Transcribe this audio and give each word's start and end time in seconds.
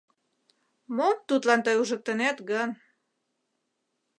Мом 0.95 1.17
тудлан 1.27 1.59
тый 1.65 1.75
ужыктынет 1.81 2.37
гын? 2.49 2.69